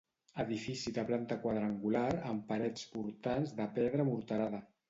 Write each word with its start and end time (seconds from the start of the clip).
Edifici 0.43 0.93
de 0.95 1.03
planta 1.09 1.37
quadrangular 1.43 2.07
amb 2.31 2.49
parets 2.49 2.89
portants 2.97 3.55
de 3.63 3.71
pedra 3.79 4.09
morterada. 4.13 4.69